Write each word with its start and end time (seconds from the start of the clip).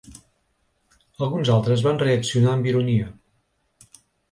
Alguns 1.25 1.51
altres 1.57 1.85
van 1.89 2.01
reaccionar 2.05 2.57
amb 2.57 2.73
ironia. 2.73 3.13